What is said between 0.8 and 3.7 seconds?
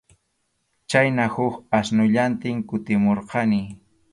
Chhayna huk asnullantin kutimurqani.